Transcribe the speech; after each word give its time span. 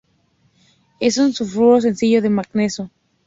Es 0.99 1.19
un 1.19 1.31
sulfuro 1.31 1.79
sencillo 1.79 2.23
de 2.23 2.31
manganeso. 2.31 2.89